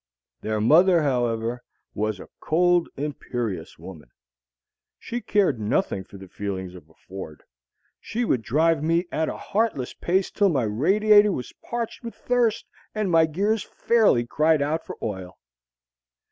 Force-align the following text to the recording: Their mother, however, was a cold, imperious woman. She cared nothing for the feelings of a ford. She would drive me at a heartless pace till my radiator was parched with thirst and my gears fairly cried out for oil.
Their 0.41 0.59
mother, 0.59 1.03
however, 1.03 1.61
was 1.93 2.19
a 2.19 2.27
cold, 2.39 2.89
imperious 2.97 3.77
woman. 3.77 4.09
She 4.97 5.21
cared 5.21 5.59
nothing 5.59 6.03
for 6.03 6.17
the 6.17 6.27
feelings 6.27 6.73
of 6.73 6.89
a 6.89 6.95
ford. 6.95 7.43
She 7.99 8.25
would 8.25 8.41
drive 8.41 8.81
me 8.83 9.05
at 9.11 9.29
a 9.29 9.37
heartless 9.37 9.93
pace 9.93 10.31
till 10.31 10.49
my 10.49 10.63
radiator 10.63 11.31
was 11.31 11.53
parched 11.63 12.03
with 12.03 12.15
thirst 12.15 12.65
and 12.95 13.11
my 13.11 13.27
gears 13.27 13.61
fairly 13.61 14.25
cried 14.25 14.63
out 14.63 14.83
for 14.83 14.97
oil. 15.03 15.37